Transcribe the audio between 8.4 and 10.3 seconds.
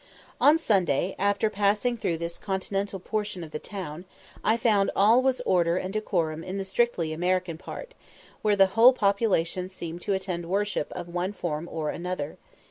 where the whole population seemed to